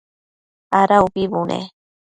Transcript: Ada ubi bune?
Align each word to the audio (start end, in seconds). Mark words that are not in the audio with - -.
Ada 0.81 0.97
ubi 1.05 1.23
bune? 1.31 1.59